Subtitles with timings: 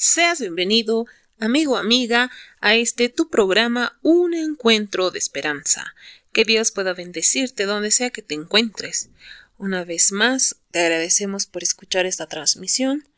[0.00, 1.06] Seas bienvenido,
[1.40, 5.92] amigo, amiga, a este tu programa Un Encuentro de Esperanza.
[6.30, 9.10] Que Dios pueda bendecirte donde sea que te encuentres.
[9.56, 13.08] Una vez más, te agradecemos por escuchar esta transmisión.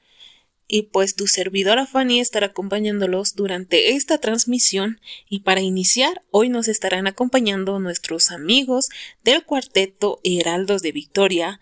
[0.69, 6.67] Y pues tu servidora Fanny estará acompañándolos durante esta transmisión y para iniciar hoy nos
[6.67, 8.89] estarán acompañando nuestros amigos
[9.23, 11.61] del cuarteto Heraldos de Victoria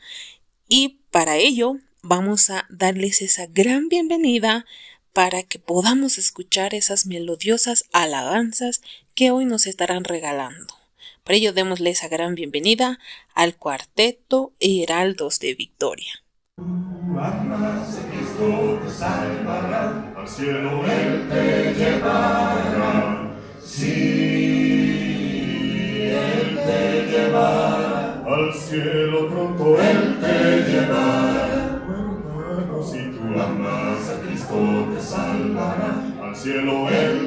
[0.69, 4.65] y para ello vamos a darles esa gran bienvenida
[5.19, 8.83] para que podamos escuchar esas melodiosas alabanzas
[9.17, 10.73] que hoy nos estarán regalando.
[11.25, 13.01] Por ello démosle esa gran bienvenida
[13.35, 16.13] al cuarteto Heraldos de Victoria.
[20.17, 21.29] Al cielo Él
[26.13, 27.09] Él te
[28.29, 29.81] al cielo pronto
[36.39, 37.18] cielo Él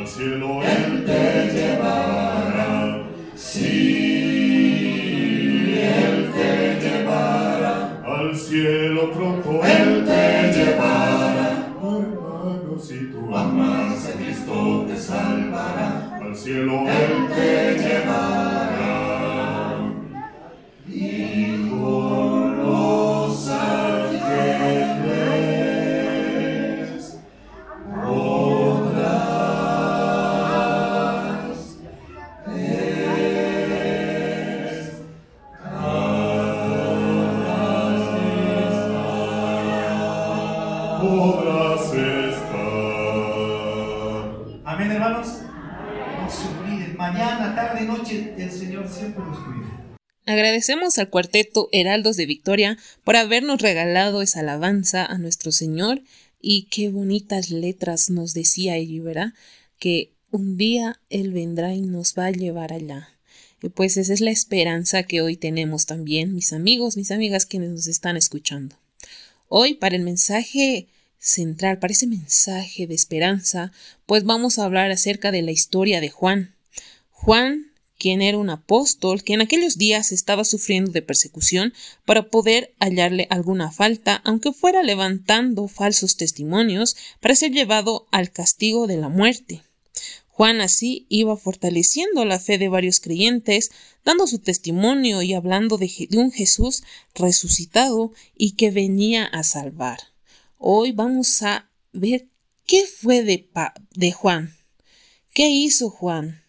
[0.00, 3.02] al cielo Él te llevará.
[3.34, 3.72] Sí,
[5.76, 11.66] Él te llevará, al cielo pronto Él te llevará.
[11.82, 17.28] Hermano, si tú amas a Cristo te salvará, al cielo Él
[50.26, 56.02] Agradecemos al cuarteto Heraldos de Victoria por habernos regalado esa alabanza a nuestro Señor
[56.40, 59.32] y qué bonitas letras nos decía allí, ¿verdad?
[59.78, 63.08] Que un día Él vendrá y nos va a llevar allá.
[63.62, 67.70] Y pues esa es la esperanza que hoy tenemos también, mis amigos, mis amigas quienes
[67.70, 68.76] nos están escuchando.
[69.48, 70.86] Hoy para el mensaje
[71.18, 73.72] central, para ese mensaje de esperanza,
[74.06, 76.54] pues vamos a hablar acerca de la historia de Juan.
[77.10, 77.69] Juan
[78.00, 81.74] quien era un apóstol que en aquellos días estaba sufriendo de persecución
[82.06, 88.86] para poder hallarle alguna falta, aunque fuera levantando falsos testimonios para ser llevado al castigo
[88.86, 89.62] de la muerte.
[90.28, 93.70] Juan así iba fortaleciendo la fe de varios creyentes,
[94.02, 96.82] dando su testimonio y hablando de, un Jesús
[97.14, 99.98] resucitado y que venía a salvar.
[100.56, 102.28] Hoy vamos a ver
[102.64, 104.56] qué fue de Juan.
[105.34, 106.39] ¿Qué hizo Juan?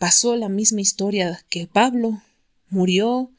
[0.00, 2.22] Pasó la misma historia que Pablo,
[2.70, 3.30] murió,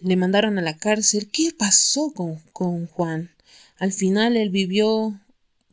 [0.00, 1.28] le mandaron a la cárcel.
[1.32, 3.32] ¿Qué pasó con, con Juan?
[3.78, 5.20] Al final él vivió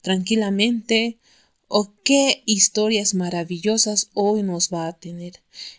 [0.02, 1.20] tranquilamente.
[1.68, 5.34] ¿O qué historias maravillosas hoy nos va a tener?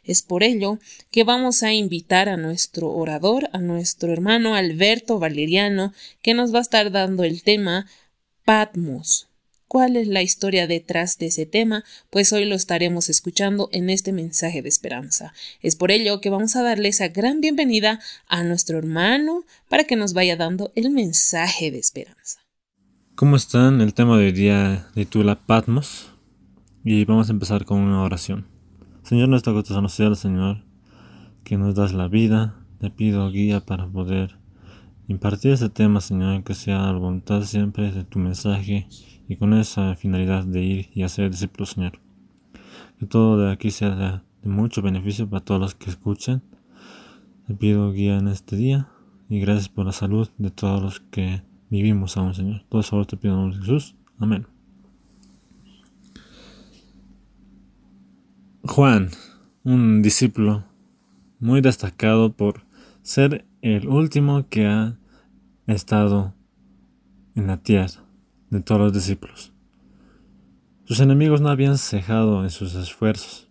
[0.04, 0.78] Es por ello
[1.10, 6.60] que vamos a invitar a nuestro orador, a nuestro hermano Alberto Valeriano, que nos va
[6.60, 7.88] a estar dando el tema
[8.44, 9.31] Patmos.
[9.72, 11.82] ¿Cuál es la historia detrás de ese tema?
[12.10, 15.32] Pues hoy lo estaremos escuchando en este mensaje de esperanza.
[15.62, 19.96] Es por ello que vamos a darle esa gran bienvenida a nuestro hermano para que
[19.96, 22.40] nos vaya dando el mensaje de esperanza.
[23.14, 23.80] ¿Cómo están?
[23.80, 26.10] El tema de hoy día titula Patmos
[26.84, 28.46] y vamos a empezar con una oración.
[29.04, 30.66] Señor nuestro los cielos, Señor,
[31.44, 34.36] que nos das la vida, te pido guía para poder
[35.08, 38.86] impartir ese tema, Señor, que sea la voluntad siempre de tu mensaje
[39.32, 41.98] y con esa finalidad de ir y hacer discípulos, Señor.
[42.98, 46.42] Que todo de aquí sea de, mucho beneficio para todos los que escuchen.
[47.46, 48.88] Te pido guía en este día
[49.30, 52.62] y gracias por la salud de todos los que vivimos aún, Señor.
[52.68, 53.94] Todo eso te pido en nombre de Jesús.
[54.18, 54.46] Amén.
[58.64, 59.08] Juan,
[59.64, 60.64] un discípulo
[61.40, 62.64] muy destacado por
[63.00, 64.98] ser el último que ha
[65.66, 66.34] estado
[67.34, 68.02] en la tierra
[68.52, 69.50] de todos los discípulos.
[70.84, 73.48] Sus enemigos no habían cejado en sus esfuerzos.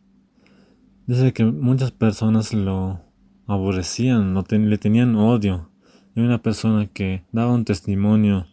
[1.08, 3.02] Desde que muchas personas lo
[3.48, 5.72] aborrecían, le tenían odio.
[6.16, 8.46] Era una persona que daba un testimonio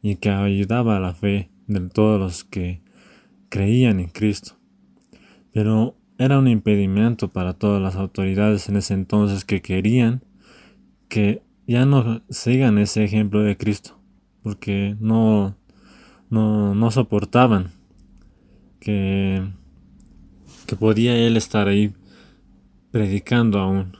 [0.00, 2.80] y que ayudaba a la fe de todos los que
[3.50, 4.54] creían en Cristo.
[5.52, 10.22] Pero era un impedimento para todas las autoridades en ese entonces que querían
[11.10, 14.00] que ya no sigan ese ejemplo de Cristo,
[14.42, 15.56] porque no,
[16.34, 17.70] no, no soportaban
[18.80, 19.42] que,
[20.66, 21.94] que podía él estar ahí
[22.90, 23.96] predicando aún.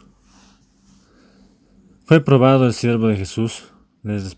[2.04, 3.72] Fue probado el siervo de Jesús,
[4.02, 4.36] les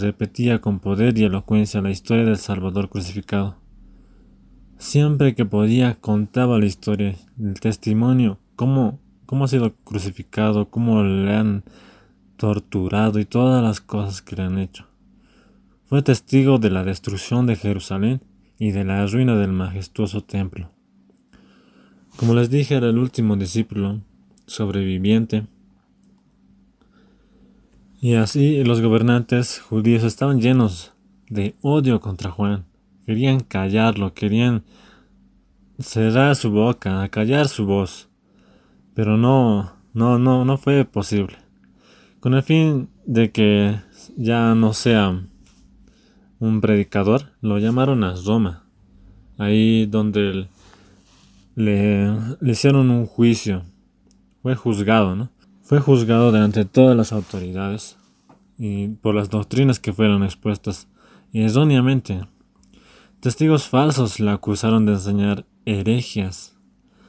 [0.00, 3.56] repetía, con poder y elocuencia la historia del Salvador crucificado.
[4.78, 11.34] Siempre que podía contaba la historia, el testimonio, cómo, cómo ha sido crucificado, cómo le
[11.34, 11.64] han
[12.36, 14.86] torturado y todas las cosas que le han hecho.
[15.88, 18.20] Fue testigo de la destrucción de Jerusalén
[18.58, 20.70] y de la ruina del majestuoso templo.
[22.16, 24.00] Como les dije, era el último discípulo
[24.46, 25.46] sobreviviente
[28.00, 30.92] y así los gobernantes judíos estaban llenos
[31.30, 32.64] de odio contra Juan.
[33.06, 34.64] Querían callarlo, querían
[35.78, 38.08] cerrar su boca, callar su voz.
[38.94, 41.36] Pero no, no, no, no fue posible.
[42.18, 43.76] Con el fin de que
[44.16, 45.22] ya no sea
[46.38, 48.64] un predicador, lo llamaron a Roma.
[49.38, 50.48] Ahí donde
[51.54, 52.12] le,
[52.42, 53.64] hicieron un juicio.
[54.42, 55.30] Fue juzgado, ¿no?
[55.62, 57.96] Fue juzgado delante de todas las autoridades
[58.58, 60.88] y por las doctrinas que fueron expuestas
[61.32, 62.20] erróneamente.
[63.20, 66.56] Testigos falsos le acusaron de enseñar herejías.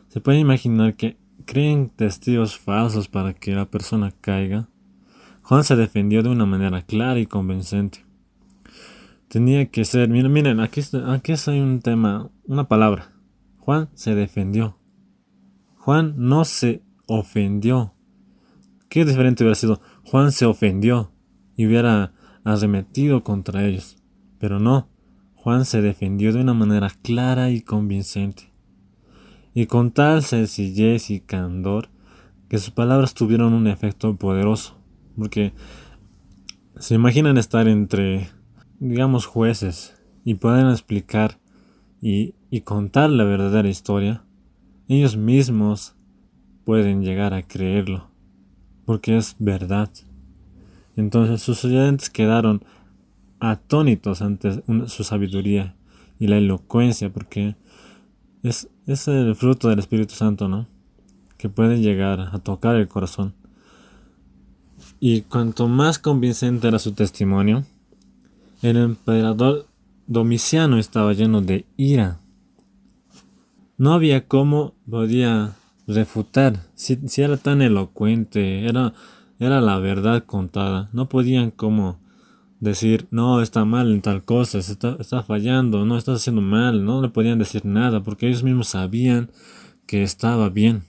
[0.08, 4.68] Se puede imaginar que creen testigos falsos para que la persona caiga.
[5.44, 8.07] Juan se defendió de una manera clara y convincente.
[9.28, 13.14] Tenía que ser, miren, miren, aquí, aquí hay un tema, una palabra.
[13.60, 14.78] Juan se defendió.
[15.76, 17.94] Juan no se ofendió.
[18.90, 19.82] Qué diferente hubiera sido.
[20.06, 21.12] Juan se ofendió
[21.58, 22.14] y hubiera
[22.46, 23.98] arremetido contra ellos.
[24.40, 24.90] Pero no,
[25.36, 28.54] Juan se defendió de una manera clara y convincente.
[29.54, 31.90] Y con tal sencillez y candor
[32.48, 34.78] que sus palabras tuvieron un efecto poderoso.
[35.18, 35.54] Porque
[36.78, 38.30] se imaginan estar entre,
[38.80, 41.40] digamos, jueces y pueden explicar
[42.02, 44.24] y, y contar la verdadera historia.
[44.88, 45.96] Ellos mismos
[46.64, 48.10] pueden llegar a creerlo
[48.88, 49.90] porque es verdad.
[50.96, 52.64] Entonces sus oyentes quedaron
[53.40, 55.76] atónitos ante su sabiduría
[56.20, 57.58] y la elocuencia, porque
[58.44, 60.68] es, es el fruto del Espíritu Santo, ¿no?
[61.38, 63.36] Que puede llegar a tocar el corazón.
[65.02, 67.66] Y cuanto más convincente era su testimonio,
[68.62, 69.68] el emperador
[70.08, 72.22] Domiciano estaba lleno de ira.
[73.78, 75.56] No había cómo podía
[75.86, 76.64] refutar.
[76.76, 78.94] Si, era tan elocuente, era,
[79.38, 80.90] era la verdad contada.
[80.94, 82.00] No podían como
[82.62, 86.86] decir, no, está mal en tal cosa, está, está fallando, no, está haciendo mal.
[86.86, 89.30] No le podían decir nada porque ellos mismos sabían
[89.86, 90.84] que estaba bien.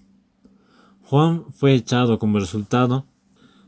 [1.03, 3.05] Juan fue echado como resultado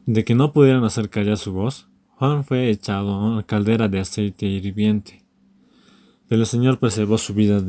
[0.07, 1.90] de que no pudieran hacer callar su voz.
[2.21, 5.25] Juan fue echado a una caldera de aceite hirviente.
[6.29, 7.63] Pero el Señor preservó su vida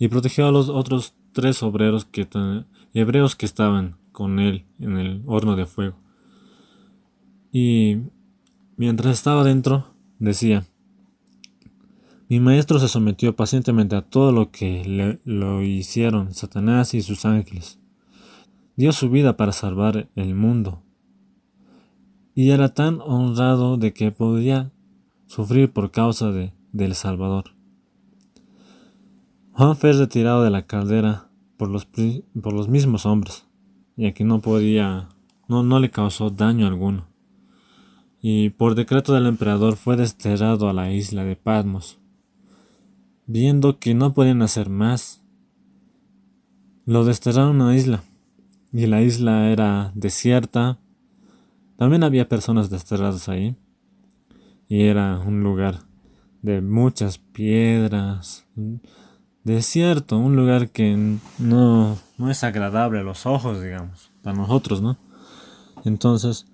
[0.00, 2.26] y protegió a los otros tres obreros que
[2.92, 5.96] hebreos que estaban con él en el horno de fuego.
[7.52, 7.98] Y
[8.76, 10.66] mientras estaba dentro, decía,
[12.28, 17.24] mi maestro se sometió pacientemente a todo lo que le, lo hicieron Satanás y sus
[17.24, 17.78] ángeles.
[18.74, 20.82] Dio su vida para salvar el mundo.
[22.36, 24.70] Y era tan honrado de que podía
[25.26, 27.56] sufrir por causa de, del Salvador.
[29.52, 33.46] Juan fue retirado de la caldera por los, por los mismos hombres,
[33.96, 35.08] ya que no podía,
[35.48, 37.06] no, no le causó daño alguno.
[38.20, 41.98] Y por decreto del emperador fue desterrado a la isla de Patmos.
[43.26, 45.24] Viendo que no podían hacer más,
[46.84, 48.04] lo desterraron a la isla,
[48.74, 50.78] y la isla era desierta.
[51.76, 53.56] También había personas desterradas ahí,
[54.68, 55.80] y era un lugar
[56.42, 58.46] de muchas piedras,
[59.44, 64.96] desierto, un lugar que no, no es agradable a los ojos, digamos, para nosotros, ¿no?
[65.84, 66.46] Entonces,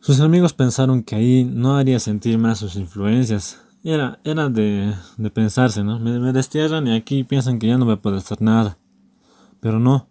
[0.00, 3.60] sus amigos pensaron que ahí no haría sentir más sus influencias.
[3.82, 5.98] Era, era de, de pensarse, ¿no?
[5.98, 8.78] Me, me destierran y aquí piensan que ya no me puede hacer nada.
[9.58, 10.08] Pero no.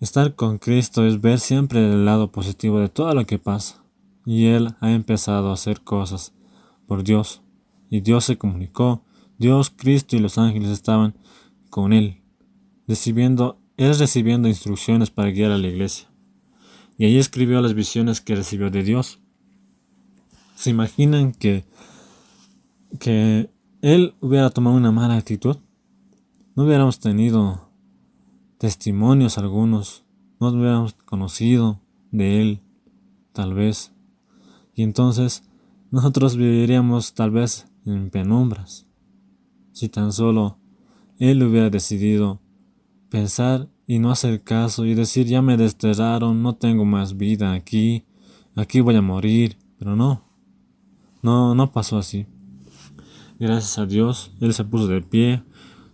[0.00, 3.82] Estar con Cristo es ver siempre el lado positivo de todo lo que pasa.
[4.26, 6.32] y él ha empezado a hacer cosas
[6.86, 7.42] por Dios.
[7.90, 9.02] Y Dios se comunicó.
[9.38, 11.14] Dios, Cristo y los ángeles estaban
[11.70, 12.22] con él,
[12.86, 16.08] recibiendo, él recibiendo instrucciones para guiar a la iglesia.
[16.96, 19.20] Y ahí escribió las visiones que recibió de Dios.
[20.54, 21.64] ¿Se imaginan que,
[23.00, 23.50] que
[23.82, 25.56] él hubiera tomado una mala actitud?
[26.54, 27.68] No hubiéramos tenido
[28.64, 30.06] testimonios algunos,
[30.40, 32.62] no hubiéramos conocido de él,
[33.34, 33.92] tal vez.
[34.74, 35.44] Y entonces
[35.90, 38.86] nosotros viviríamos tal vez en penumbras.
[39.72, 40.56] Si tan solo
[41.18, 42.40] él hubiera decidido
[43.10, 48.06] pensar y no hacer caso y decir ya me desterraron, no tengo más vida aquí,
[48.56, 50.24] aquí voy a morir, pero no,
[51.20, 52.24] no, no pasó así.
[53.38, 55.42] Gracias a Dios, él se puso de pie,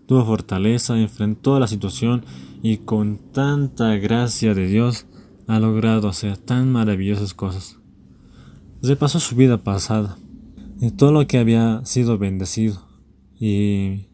[0.07, 2.25] tuvo fortaleza, enfrentó la situación
[2.63, 5.07] y con tanta gracia de Dios
[5.47, 7.79] ha logrado hacer tan maravillosas cosas.
[8.83, 10.19] Repasó su vida pasada
[10.81, 12.89] y todo lo que había sido bendecido
[13.39, 14.09] y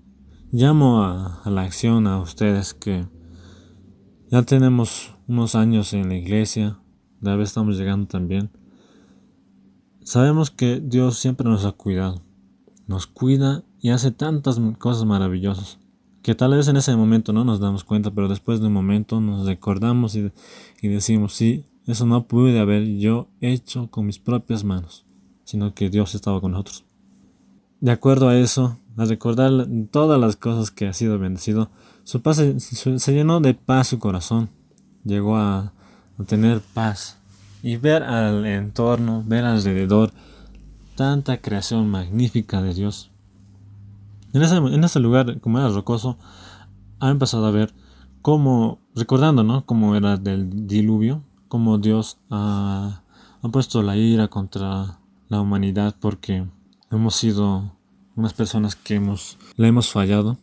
[0.52, 3.06] llamo a, a la acción a ustedes que
[4.30, 6.78] ya tenemos unos años en la iglesia,
[7.20, 8.50] ya vez estamos llegando también.
[10.02, 12.22] Sabemos que Dios siempre nos ha cuidado,
[12.86, 15.78] nos cuida y hace tantas cosas maravillosas
[16.26, 19.20] que tal vez en ese momento no nos damos cuenta, pero después de un momento
[19.20, 20.32] nos recordamos y,
[20.82, 25.06] y decimos, sí, eso no pude haber yo hecho con mis propias manos,
[25.44, 26.84] sino que Dios estaba con nosotros.
[27.80, 31.70] De acuerdo a eso, a recordar todas las cosas que ha sido bendecido,
[32.02, 34.50] su paz se, llenó de paz su corazón,
[35.04, 35.74] llegó a,
[36.26, 37.18] tener paz
[37.62, 40.10] y ver al entorno, ver alrededor
[40.96, 43.12] tanta creación magnífica de Dios.
[44.36, 46.18] En ese, en ese lugar, como era rocoso,
[47.00, 47.74] ha empezado a ver
[48.22, 49.64] cómo, recordando, ¿no?
[49.64, 53.02] Cómo era del diluvio, cómo Dios ha,
[53.42, 56.46] ha puesto la ira contra la humanidad porque
[56.90, 57.72] hemos sido
[58.14, 60.38] unas personas que hemos, le hemos fallado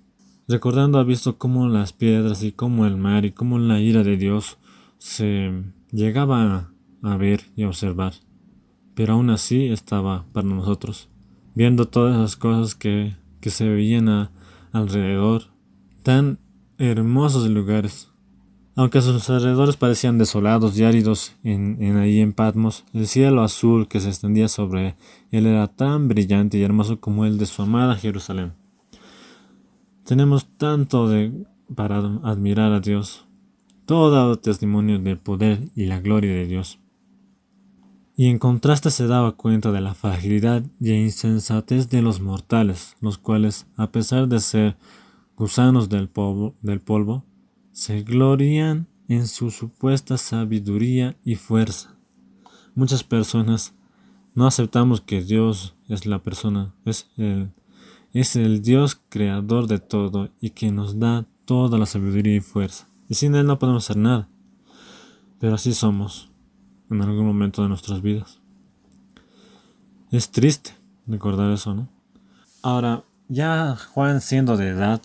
[0.48, 4.18] Recordando ha visto cómo las piedras y cómo el mar y cómo la ira de
[4.18, 4.58] Dios
[4.98, 6.72] se llegaba
[7.02, 8.14] a ver y a observar.
[8.94, 11.08] Pero aún así estaba para nosotros,
[11.56, 14.30] viendo todas esas cosas que, que se veían
[14.72, 15.52] alrededor,
[16.02, 16.40] tan
[16.78, 18.10] hermosos lugares.
[18.78, 23.90] Aunque sus alrededores parecían desolados y áridos en, en ahí en Patmos, el cielo azul
[23.90, 24.96] que se extendía sobre
[25.30, 28.54] él era tan brillante y hermoso como el de su amada Jerusalén.
[30.06, 31.46] Tenemos tanto de,
[31.76, 33.28] para admirar a Dios.
[33.86, 36.80] Todo testimonio del poder y la gloria de Dios.
[38.16, 43.18] Y en contraste se daba cuenta de la fragilidad y insensatez de los mortales, los
[43.18, 44.78] cuales, a pesar de ser
[45.36, 47.26] gusanos del polvo, del polvo
[47.72, 51.96] se glorían en su supuesta sabiduría y fuerza.
[52.76, 53.74] Muchas personas
[54.36, 57.52] no aceptamos que Dios es la persona, es el
[58.14, 62.88] es el Dios creador de todo y que nos da toda la sabiduría y fuerza.
[63.10, 64.30] Y sin Él no podemos hacer nada.
[65.40, 66.30] Pero así somos
[66.94, 68.40] en algún momento de nuestras vidas.
[70.12, 70.72] Es triste
[71.08, 71.90] recordar eso, ¿no?
[72.62, 75.02] Ahora, ya Juan siendo de edad,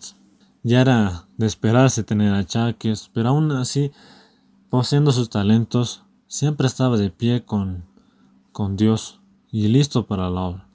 [0.63, 3.91] ya era de esperarse tener achaques, pero aún así,
[4.69, 7.85] poseendo sus talentos, siempre estaba de pie con,
[8.51, 9.19] con Dios
[9.51, 10.69] y listo para la obra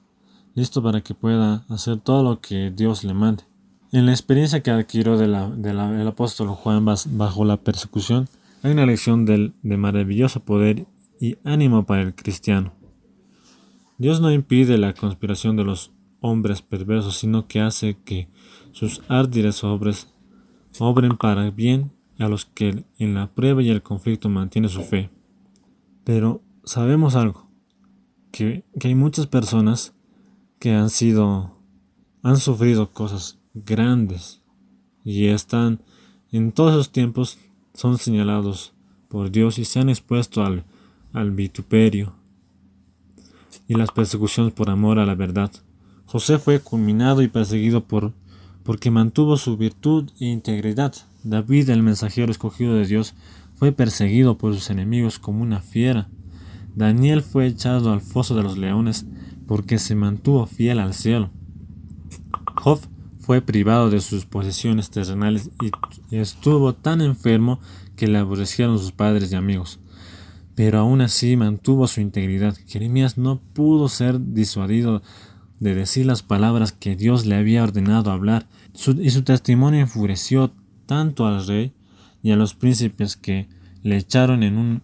[0.55, 3.43] listo para que pueda hacer todo lo que Dios le mande.
[3.91, 8.27] En la experiencia que adquirió del de apóstol Juan bajo la persecución,
[8.63, 10.87] hay una lección del, de maravilloso poder
[11.19, 12.73] y ánimo para el cristiano.
[13.97, 18.27] Dios no impide la conspiración de los hombres perversos, sino que hace que
[18.71, 20.13] sus árdiles obras
[20.79, 25.09] obren para bien a los que en la prueba y el conflicto mantienen su fe.
[26.03, 27.49] Pero sabemos algo,
[28.31, 29.95] que, que hay muchas personas
[30.59, 31.57] que han sido,
[32.21, 34.41] han sufrido cosas grandes
[35.03, 35.81] y están
[36.31, 37.37] en todos esos tiempos
[37.73, 38.73] son señalados
[39.07, 40.65] por Dios y se han expuesto al,
[41.15, 42.13] al vituperio
[43.67, 45.51] y las persecuciones por amor a la verdad.
[46.05, 48.13] José fue culminado y perseguido por
[48.63, 50.93] porque mantuvo su virtud e integridad.
[51.23, 53.13] David, el mensajero escogido de Dios,
[53.55, 56.09] fue perseguido por sus enemigos como una fiera.
[56.75, 59.05] Daniel fue echado al foso de los leones
[59.47, 61.29] porque se mantuvo fiel al cielo.
[62.55, 62.79] Job
[63.19, 67.59] fue privado de sus posesiones terrenales y estuvo tan enfermo
[67.95, 69.79] que le aborrecieron sus padres y amigos.
[70.55, 72.55] Pero aún así mantuvo su integridad.
[72.65, 75.01] Jeremías no pudo ser disuadido
[75.59, 80.51] de decir las palabras que Dios le había ordenado hablar, y su testimonio enfureció
[80.85, 81.73] tanto al rey
[82.21, 83.47] y a los príncipes que
[83.83, 84.81] le echaron en, un,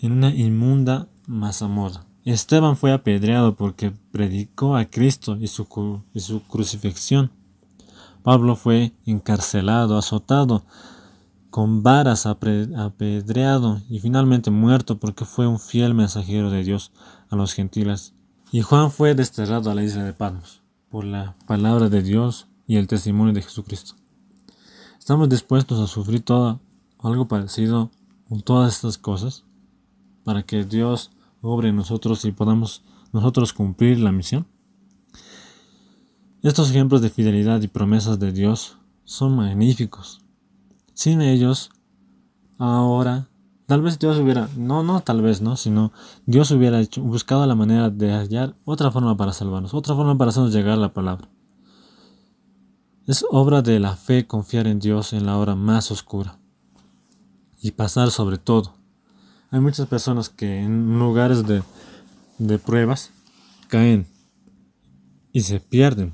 [0.00, 2.06] en una inmunda mazamorra.
[2.24, 7.30] Esteban fue apedreado porque predicó a Cristo y su, y su crucifixión.
[8.22, 10.64] Pablo fue encarcelado, azotado,
[11.50, 16.92] con varas apedreado y finalmente muerto porque fue un fiel mensajero de Dios
[17.28, 18.14] a los gentiles.
[18.52, 22.76] Y Juan fue desterrado a la isla de Patmos por la palabra de Dios y
[22.76, 23.94] el testimonio de Jesucristo.
[24.98, 26.60] ¿Estamos dispuestos a sufrir todo
[26.98, 27.90] algo parecido
[28.28, 29.44] con todas estas cosas
[30.24, 31.10] para que Dios
[31.42, 34.46] obre en nosotros y podamos nosotros cumplir la misión?
[36.42, 40.22] Estos ejemplos de fidelidad y promesas de Dios son magníficos.
[41.00, 41.70] Sin ellos,
[42.58, 43.30] ahora,
[43.64, 45.92] tal vez Dios hubiera, no, no, tal vez no, sino
[46.26, 50.28] Dios hubiera hecho, buscado la manera de hallar otra forma para salvarnos, otra forma para
[50.28, 51.30] hacernos llegar la palabra.
[53.06, 56.38] Es obra de la fe confiar en Dios en la hora más oscura
[57.62, 58.74] y pasar sobre todo.
[59.50, 61.62] Hay muchas personas que en lugares de,
[62.36, 63.10] de pruebas
[63.68, 64.06] caen
[65.32, 66.12] y se pierden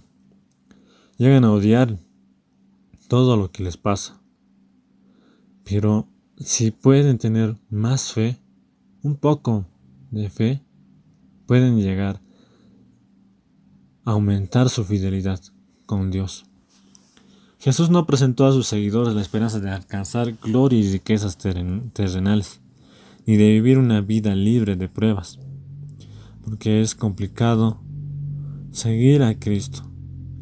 [1.18, 1.98] llegan a odiar
[3.08, 4.22] todo lo que les pasa.
[5.68, 6.08] Pero
[6.38, 8.38] si pueden tener más fe,
[9.02, 9.66] un poco
[10.10, 10.62] de fe,
[11.46, 12.22] pueden llegar
[14.04, 15.40] a aumentar su fidelidad
[15.84, 16.46] con Dios.
[17.58, 22.60] Jesús no presentó a sus seguidores la esperanza de alcanzar gloria y riquezas terrenales,
[23.26, 25.40] ni de vivir una vida libre de pruebas,
[26.44, 27.80] porque es complicado
[28.70, 29.82] seguir a Cristo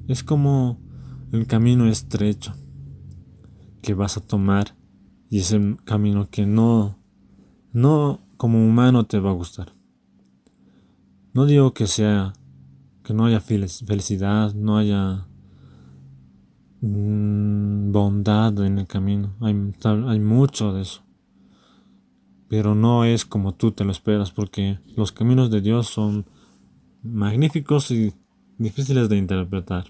[0.08, 0.78] es como
[1.32, 2.54] el camino estrecho
[3.80, 4.74] que vas a tomar
[5.34, 6.96] y es el camino que no,
[7.72, 9.72] no como humano te va a gustar.
[11.32, 12.34] No digo que sea,
[13.02, 15.26] que no haya felicidad, no haya
[16.82, 19.34] mm, bondad en el camino.
[19.40, 19.56] Hay,
[20.06, 21.02] hay mucho de eso.
[22.46, 26.26] Pero no es como tú te lo esperas porque los caminos de Dios son
[27.02, 28.14] magníficos y
[28.58, 29.86] difíciles de interpretar.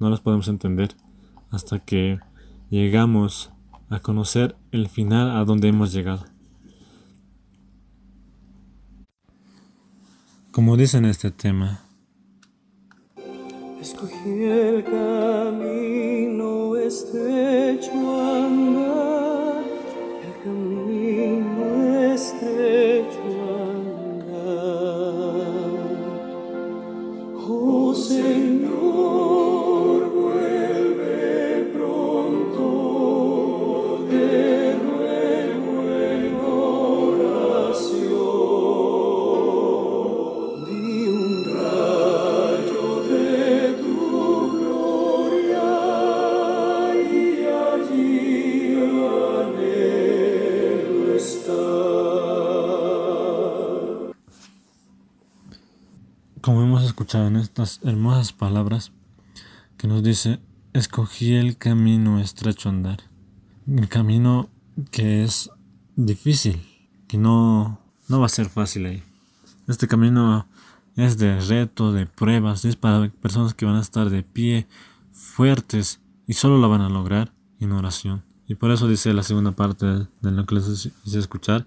[0.00, 0.96] No las podemos entender
[1.52, 2.18] hasta que
[2.70, 3.52] llegamos
[3.90, 6.24] a conocer el final a donde hemos llegado.
[10.50, 11.80] Como dice en este tema,
[13.80, 17.92] escogí el camino estrecho
[57.58, 58.92] estas hermosas palabras,
[59.78, 60.38] que nos dice,
[60.74, 62.98] escogí el camino estrecho andar.
[63.66, 64.48] El camino
[64.92, 65.50] que es
[65.96, 66.62] difícil,
[67.08, 69.02] que no, no va a ser fácil ahí.
[69.66, 70.46] Este camino
[70.94, 74.68] es de reto, de pruebas, es para personas que van a estar de pie,
[75.10, 78.22] fuertes, y solo lo van a lograr en oración.
[78.46, 81.66] Y por eso dice la segunda parte de lo que les hice escuchar,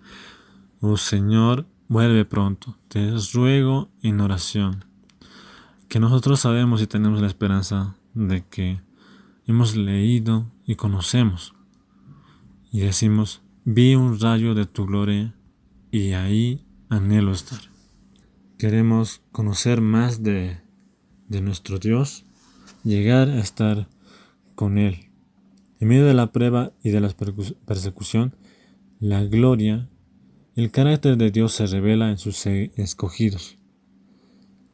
[0.80, 4.86] oh Señor, vuelve pronto, te ruego en oración.
[5.92, 8.80] Que nosotros sabemos y tenemos la esperanza de que
[9.46, 11.54] hemos leído y conocemos.
[12.72, 15.36] Y decimos, vi un rayo de tu gloria
[15.92, 17.60] y ahí anhelo estar.
[18.58, 20.62] Queremos conocer más de,
[21.28, 22.24] de nuestro Dios,
[22.86, 23.90] llegar a estar
[24.56, 25.10] con Él.
[25.82, 27.10] En medio de la prueba y de la
[27.66, 28.34] persecución,
[29.02, 29.90] la gloria,
[30.56, 33.58] el carácter de Dios se revela en sus escogidos.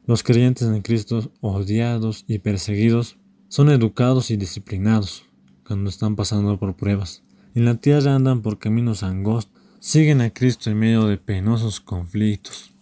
[0.08, 3.18] Los creyentes en Cristo, odiados y perseguidos,
[3.48, 5.26] son educados y disciplinados
[5.66, 7.22] cuando están pasando por pruebas.
[7.54, 12.72] En la tierra andan por caminos angostos, siguen a Cristo en medio de penosos conflictos,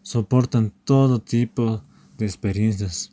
[0.00, 1.82] soportan todo tipo
[2.16, 3.12] de experiencias.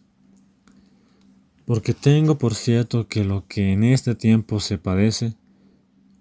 [1.65, 5.35] Porque tengo por cierto que lo que en este tiempo se padece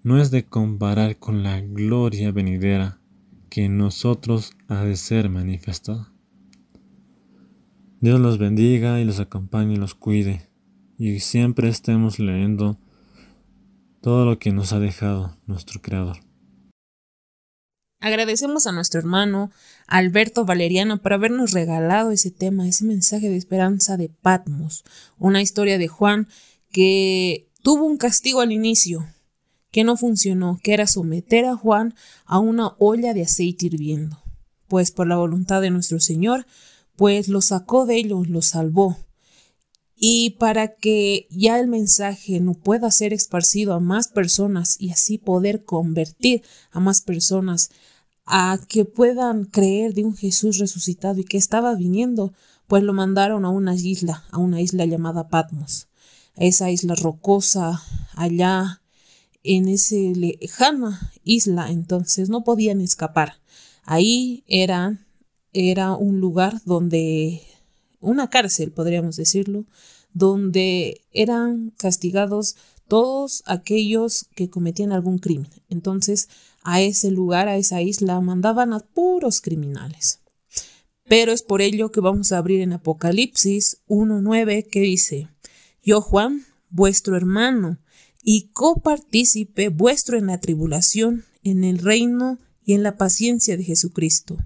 [0.03, 2.99] no es de comparar con la gloria venidera
[3.49, 6.12] que en nosotros ha de ser manifestada.
[8.03, 10.49] Dios los bendiga y los acompañe y los cuide,
[10.97, 12.77] y siempre estemos leyendo
[14.01, 16.17] todo lo que nos ha dejado nuestro Creador.
[18.01, 19.51] Agradecemos a nuestro hermano
[19.87, 24.83] Alberto Valeriano por habernos regalado ese tema, ese mensaje de esperanza de Patmos,
[25.17, 26.27] una historia de Juan
[26.73, 29.07] que tuvo un castigo al inicio,
[29.71, 34.23] que no funcionó, que era someter a Juan a una olla de aceite hirviendo
[34.73, 36.47] pues por la voluntad de nuestro Señor,
[36.95, 38.97] pues los sacó de ellos, los salvó.
[39.95, 45.17] Y para que ya el mensaje no pueda ser esparcido a más personas y así
[45.17, 47.69] poder convertir a más personas
[48.25, 52.33] a que puedan creer de un Jesús resucitado y que estaba viniendo,
[52.67, 55.87] pues lo mandaron a una isla, a una isla llamada Patmos,
[56.35, 57.81] a esa isla rocosa
[58.15, 58.81] allá
[59.43, 63.41] en esa lejana isla, entonces no podían escapar.
[63.83, 65.05] Ahí era,
[65.53, 67.41] era un lugar donde,
[67.99, 69.65] una cárcel, podríamos decirlo,
[70.13, 72.55] donde eran castigados
[72.87, 75.49] todos aquellos que cometían algún crimen.
[75.69, 76.29] Entonces,
[76.63, 80.19] a ese lugar, a esa isla, mandaban a puros criminales.
[81.05, 85.27] Pero es por ello que vamos a abrir en Apocalipsis 1.9 que dice,
[85.81, 87.79] Yo Juan, vuestro hermano,
[88.23, 94.37] y copartícipe vuestro en la tribulación, en el reino y en la paciencia de Jesucristo.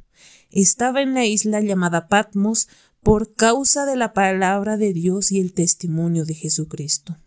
[0.51, 2.67] Estaba en la isla llamada Patmos
[3.03, 7.17] por causa de la palabra de Dios y el testimonio de Jesucristo.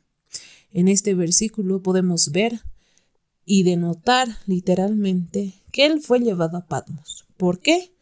[0.73, 2.63] En este versículo podemos ver
[3.45, 7.27] y denotar literalmente que él fue llevado a Patmos.
[7.37, 7.93] ¿Por qué?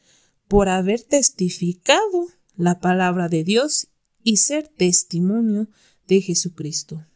[0.47, 2.27] Por haber testificado
[2.57, 3.89] la palabra de Dios
[4.23, 5.69] y ser testimonio
[6.07, 7.07] de Jesucristo.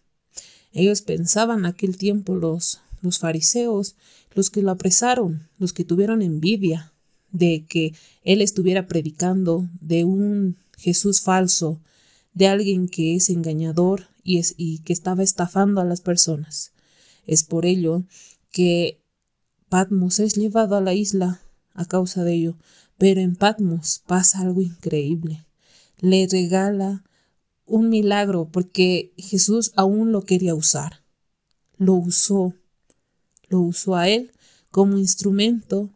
[0.72, 3.96] Ellos pensaban aquel tiempo los, los fariseos,
[4.34, 6.91] los que lo apresaron, los que tuvieron envidia
[7.32, 11.80] de que él estuviera predicando de un Jesús falso,
[12.34, 16.72] de alguien que es engañador y, es, y que estaba estafando a las personas.
[17.26, 18.04] Es por ello
[18.50, 19.00] que
[19.68, 21.40] Patmos es llevado a la isla
[21.74, 22.56] a causa de ello,
[22.98, 25.46] pero en Patmos pasa algo increíble.
[25.98, 27.04] Le regala
[27.64, 31.02] un milagro porque Jesús aún lo quería usar.
[31.78, 32.54] Lo usó,
[33.48, 34.32] lo usó a él
[34.70, 35.90] como instrumento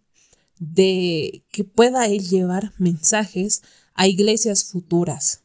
[0.59, 3.62] de que pueda él llevar mensajes
[3.95, 5.42] a iglesias futuras.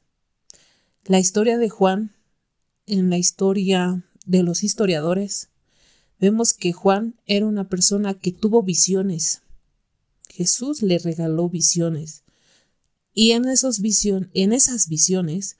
[1.05, 2.15] La historia de Juan,
[2.85, 5.49] en la historia de los historiadores,
[6.19, 9.41] vemos que Juan era una persona que tuvo visiones.
[10.29, 12.23] Jesús le regaló visiones.
[13.13, 13.81] Y en, esos
[14.33, 15.57] en esas visiones,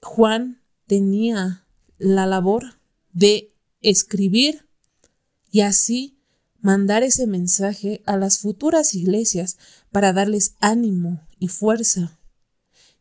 [0.00, 1.66] Juan tenía
[1.98, 2.80] la labor
[3.12, 4.66] de escribir
[5.50, 6.17] y así
[6.60, 9.56] mandar ese mensaje a las futuras iglesias
[9.90, 12.18] para darles ánimo y fuerza.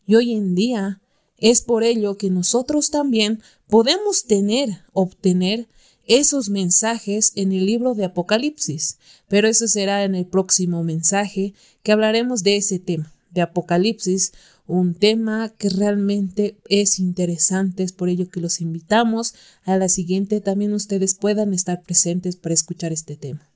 [0.06, 1.02] Y hoy en día
[1.38, 5.68] es por ello que nosotros también podemos tener, obtener
[6.08, 11.92] esos mensajes en el libro de Apocalipsis, pero eso será en el próximo mensaje que
[11.92, 14.32] hablaremos de ese tema, de Apocalipsis,
[14.68, 20.42] un tema que realmente es interesante, es por ello que los invitamos a la siguiente
[20.42, 23.50] también ustedes puedan estar presentes para escuchar este tema.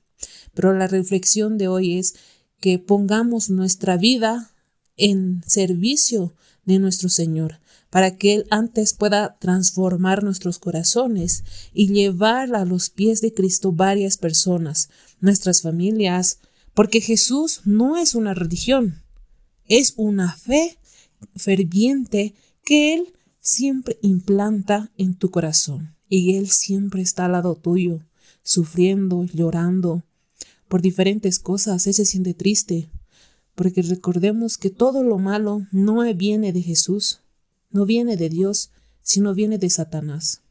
[0.54, 2.14] Pero la reflexión de hoy es
[2.60, 4.50] que pongamos nuestra vida
[4.96, 7.58] en servicio de nuestro Señor,
[7.90, 11.44] para que Él antes pueda transformar nuestros corazones
[11.74, 14.88] y llevar a los pies de Cristo varias personas,
[15.20, 16.38] nuestras familias,
[16.72, 19.02] porque Jesús no es una religión,
[19.66, 20.78] es una fe
[21.36, 28.00] ferviente que Él siempre implanta en tu corazón y Él siempre está al lado tuyo,
[28.42, 30.04] sufriendo, llorando
[30.68, 31.86] por diferentes cosas.
[31.86, 32.90] Él se siente triste,
[33.54, 37.20] porque recordemos que todo lo malo no viene de Jesús,
[37.70, 38.70] no viene de Dios,
[39.02, 40.42] sino viene de Satanás.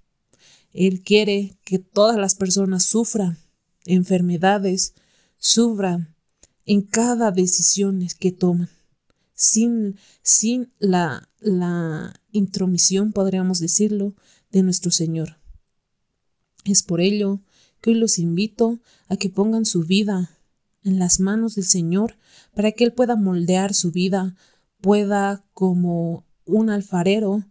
[0.73, 3.37] Él quiere que todas las personas sufran
[3.85, 4.93] enfermedades,
[5.37, 6.15] sufran
[6.65, 8.69] en cada decisión que toman
[9.41, 14.13] sin, sin la, la intromisión, podríamos decirlo,
[14.51, 15.39] de nuestro Señor.
[16.63, 17.41] Es por ello
[17.81, 20.29] que hoy los invito a que pongan su vida
[20.83, 22.17] en las manos del Señor
[22.53, 24.35] para que Él pueda moldear su vida,
[24.79, 27.43] pueda como un alfarero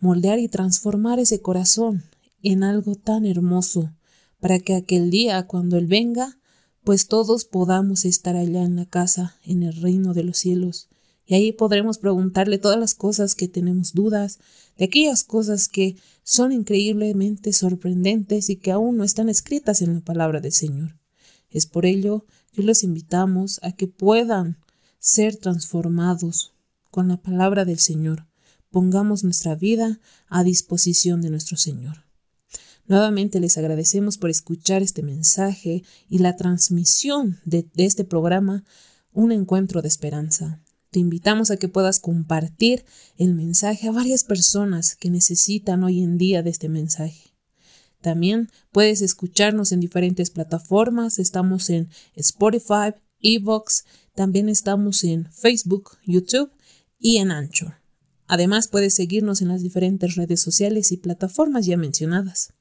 [0.00, 2.02] moldear y transformar ese corazón
[2.42, 3.92] en algo tan hermoso,
[4.40, 6.40] para que aquel día cuando Él venga,
[6.82, 10.88] pues todos podamos estar allá en la casa, en el reino de los cielos,
[11.26, 14.38] y ahí podremos preguntarle todas las cosas que tenemos dudas,
[14.78, 20.00] de aquellas cosas que son increíblemente sorprendentes y que aún no están escritas en la
[20.00, 20.96] palabra del Señor.
[21.50, 24.58] Es por ello que los invitamos a que puedan
[24.98, 26.52] ser transformados
[26.90, 28.26] con la palabra del Señor.
[28.70, 32.04] Pongamos nuestra vida a disposición de nuestro Señor.
[32.86, 38.64] Nuevamente les agradecemos por escuchar este mensaje y la transmisión de, de este programa,
[39.12, 40.62] un encuentro de esperanza.
[40.96, 42.86] Te invitamos a que puedas compartir
[43.18, 47.34] el mensaje a varias personas que necesitan hoy en día de este mensaje.
[48.00, 51.18] También puedes escucharnos en diferentes plataformas.
[51.18, 56.50] Estamos en Spotify, Evox, también estamos en Facebook, YouTube
[56.98, 57.74] y en Anchor.
[58.26, 62.54] Además, puedes seguirnos en las diferentes redes sociales y plataformas ya mencionadas.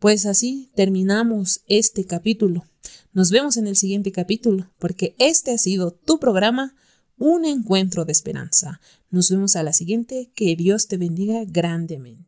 [0.00, 2.64] Pues así terminamos este capítulo.
[3.12, 6.74] Nos vemos en el siguiente capítulo, porque este ha sido tu programa,
[7.18, 8.80] Un Encuentro de Esperanza.
[9.10, 10.30] Nos vemos a la siguiente.
[10.36, 12.27] Que Dios te bendiga grandemente.